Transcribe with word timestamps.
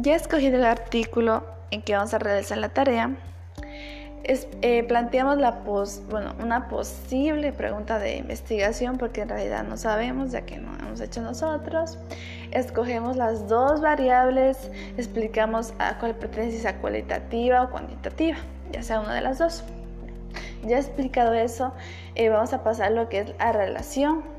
Ya 0.00 0.14
escogido 0.14 0.56
el 0.58 0.64
artículo 0.64 1.42
en 1.72 1.82
que 1.82 1.94
vamos 1.94 2.14
a 2.14 2.20
realizar 2.20 2.56
la 2.58 2.68
tarea. 2.68 3.16
Eh, 4.22 4.84
planteamos 4.84 5.38
una 6.40 6.68
posible 6.68 7.52
pregunta 7.52 7.98
de 7.98 8.18
investigación 8.18 8.96
porque 8.96 9.22
en 9.22 9.30
realidad 9.30 9.64
no 9.64 9.76
sabemos 9.76 10.30
ya 10.30 10.42
que 10.42 10.58
no 10.58 10.72
hemos 10.78 11.00
hecho 11.00 11.20
nosotros. 11.20 11.98
Escogemos 12.52 13.16
las 13.16 13.48
dos 13.48 13.80
variables, 13.80 14.70
explicamos 14.96 15.74
a 15.80 15.98
cuál 15.98 16.14
pertenece, 16.14 16.68
a 16.68 16.76
cualitativa 16.76 17.64
o 17.64 17.70
cuantitativa, 17.70 18.36
ya 18.70 18.84
sea 18.84 19.00
una 19.00 19.14
de 19.14 19.22
las 19.22 19.38
dos. 19.38 19.64
Ya 20.64 20.78
explicado 20.78 21.34
eso, 21.34 21.72
eh, 22.14 22.28
vamos 22.28 22.52
a 22.52 22.62
pasar 22.62 22.92
lo 22.92 23.08
que 23.08 23.18
es 23.18 23.34
la 23.36 23.50
relación. 23.50 24.37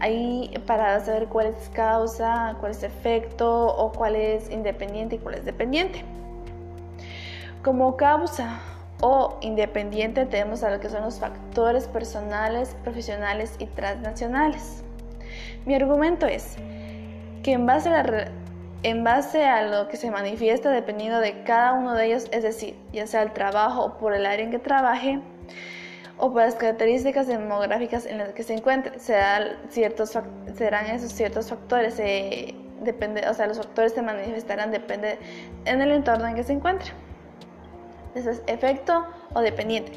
Ahí 0.00 0.52
para 0.66 1.00
saber 1.00 1.26
cuál 1.26 1.46
es 1.48 1.68
causa, 1.70 2.56
cuál 2.60 2.72
es 2.72 2.82
efecto 2.82 3.66
o 3.66 3.92
cuál 3.92 4.16
es 4.16 4.50
independiente 4.50 5.16
y 5.16 5.18
cuál 5.18 5.36
es 5.36 5.44
dependiente. 5.44 6.04
Como 7.62 7.96
causa 7.96 8.60
o 9.00 9.38
independiente 9.40 10.26
tenemos 10.26 10.62
a 10.62 10.70
lo 10.70 10.80
que 10.80 10.88
son 10.88 11.02
los 11.02 11.18
factores 11.18 11.86
personales, 11.88 12.76
profesionales 12.82 13.54
y 13.58 13.66
transnacionales. 13.66 14.82
Mi 15.66 15.74
argumento 15.74 16.26
es 16.26 16.56
que 17.42 17.52
en 17.52 17.66
base 17.66 19.44
a 19.44 19.62
lo 19.62 19.88
que 19.88 19.96
se 19.96 20.10
manifiesta 20.10 20.70
dependiendo 20.70 21.20
de 21.20 21.42
cada 21.42 21.72
uno 21.74 21.94
de 21.94 22.06
ellos, 22.06 22.26
es 22.30 22.42
decir, 22.42 22.76
ya 22.92 23.06
sea 23.06 23.22
el 23.22 23.32
trabajo 23.32 23.84
o 23.84 23.98
por 23.98 24.14
el 24.14 24.26
área 24.26 24.44
en 24.44 24.50
que 24.50 24.58
trabaje, 24.58 25.20
o 26.18 26.32
por 26.32 26.42
las 26.42 26.54
características 26.56 27.26
demográficas 27.26 28.06
en 28.06 28.18
las 28.18 28.30
que 28.30 28.42
se 28.42 28.54
encuentre, 28.54 28.98
serán, 28.98 29.56
ciertos, 29.70 30.18
serán 30.56 30.86
esos 30.86 31.12
ciertos 31.12 31.48
factores, 31.48 31.96
depende, 31.96 33.28
o 33.28 33.34
sea, 33.34 33.46
los 33.46 33.58
factores 33.58 33.92
se 33.92 34.02
manifestarán 34.02 34.70
depende 34.70 35.18
en 35.64 35.80
el 35.80 35.92
entorno 35.92 36.26
en 36.26 36.34
que 36.34 36.42
se 36.42 36.52
encuentre. 36.52 36.90
Eso 38.14 38.30
es 38.30 38.42
efecto 38.46 39.06
o 39.34 39.40
dependiente. 39.40 39.92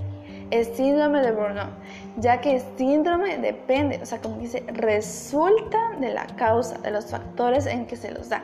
Síndrome 0.75 1.21
de 1.21 1.31
Burnout, 1.31 1.69
ya 2.17 2.41
que 2.41 2.55
el 2.55 2.61
síndrome 2.77 3.37
depende, 3.37 3.99
o 4.01 4.05
sea, 4.05 4.19
como 4.19 4.37
dice, 4.37 4.63
resulta 4.67 5.77
de 5.99 6.13
la 6.13 6.27
causa, 6.35 6.77
de 6.79 6.91
los 6.91 7.05
factores 7.05 7.65
en 7.65 7.87
que 7.87 7.95
se 7.95 8.11
los 8.11 8.27
da. 8.27 8.43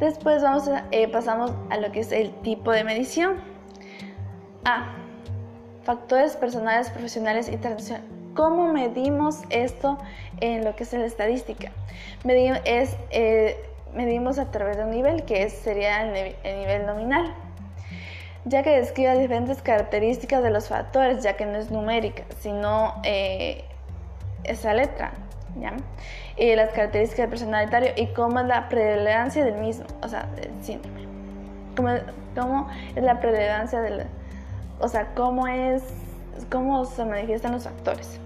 Después 0.00 0.42
vamos 0.42 0.66
a, 0.68 0.86
eh, 0.90 1.06
pasamos 1.06 1.52
a 1.68 1.76
lo 1.76 1.92
que 1.92 2.00
es 2.00 2.12
el 2.12 2.32
tipo 2.40 2.72
de 2.72 2.82
medición. 2.82 3.36
A. 4.64 5.03
Factores 5.84 6.36
personales, 6.36 6.90
profesionales 6.90 7.48
y 7.48 7.56
tradicionales. 7.56 8.08
¿Cómo 8.34 8.72
medimos 8.72 9.42
esto 9.50 9.98
en 10.40 10.64
lo 10.64 10.74
que 10.74 10.84
es 10.84 10.92
la 10.92 11.06
estadística? 11.06 11.70
Es, 12.64 12.96
eh, 13.10 13.56
medimos 13.94 14.38
a 14.38 14.50
través 14.50 14.76
de 14.76 14.84
un 14.84 14.90
nivel 14.90 15.24
que 15.24 15.48
sería 15.50 16.02
el 16.02 16.58
nivel 16.58 16.86
nominal 16.86 17.34
ya 18.44 18.62
que 18.62 18.70
describe 18.70 19.18
diferentes 19.18 19.62
características 19.62 20.42
de 20.42 20.50
los 20.50 20.68
factores, 20.68 21.22
ya 21.22 21.36
que 21.36 21.46
no 21.46 21.56
es 21.56 21.70
numérica, 21.70 22.24
sino 22.40 22.94
eh, 23.02 23.64
esa 24.44 24.74
letra, 24.74 25.12
¿ya? 25.58 25.72
Y 26.36 26.54
las 26.54 26.70
características 26.70 27.24
del 27.24 27.30
personalitario 27.30 27.92
y 27.96 28.08
cómo 28.08 28.40
es 28.40 28.46
la 28.46 28.68
prevalencia 28.68 29.44
del 29.44 29.56
mismo, 29.56 29.86
o 30.02 30.08
sea, 30.08 30.28
del 30.36 30.50
síndrome. 30.62 31.04
Cómo, 31.76 31.88
cómo 32.34 32.68
es 32.94 33.02
la 33.02 33.18
prevalencia 33.18 33.80
del, 33.80 34.06
o 34.80 34.88
sea, 34.88 35.14
cómo 35.14 35.46
es, 35.46 35.82
cómo 36.50 36.84
se 36.84 37.04
manifiestan 37.04 37.52
los 37.52 37.64
factores. 37.64 38.18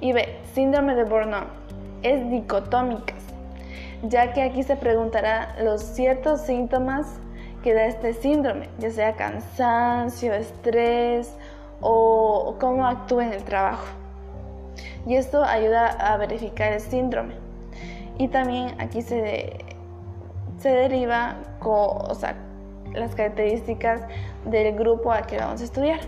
Y 0.00 0.12
B, 0.12 0.38
síndrome 0.54 0.94
de 0.94 1.04
Burnout, 1.04 1.48
es 2.02 2.28
dicotómica, 2.30 3.14
ya 4.02 4.32
que 4.32 4.42
aquí 4.42 4.62
se 4.62 4.76
preguntará 4.76 5.54
los 5.62 5.82
ciertos 5.82 6.40
síntomas 6.42 7.06
que 7.62 7.74
da 7.74 7.84
este 7.84 8.14
síndrome, 8.14 8.68
ya 8.78 8.90
sea 8.90 9.16
cansancio, 9.16 10.32
estrés 10.32 11.36
o 11.80 12.56
cómo 12.58 12.86
actúa 12.86 13.26
en 13.26 13.32
el 13.34 13.44
trabajo. 13.44 13.86
Y 15.06 15.16
esto 15.16 15.44
ayuda 15.44 15.88
a 15.88 16.16
verificar 16.16 16.72
el 16.72 16.80
síndrome. 16.80 17.34
Y 18.18 18.28
también 18.28 18.74
aquí 18.80 19.02
se, 19.02 19.58
se 20.58 20.70
deriva 20.70 21.36
o 21.62 22.14
sea, 22.14 22.36
las 22.92 23.14
características 23.14 24.02
del 24.44 24.74
grupo 24.76 25.12
al 25.12 25.26
que 25.26 25.36
vamos 25.36 25.60
a 25.60 25.64
estudiar. 25.64 26.00